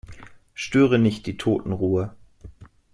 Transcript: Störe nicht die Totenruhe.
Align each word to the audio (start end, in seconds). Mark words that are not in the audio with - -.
Störe 0.55 0.97
nicht 0.97 1.27
die 1.27 1.37
Totenruhe. 1.37 2.15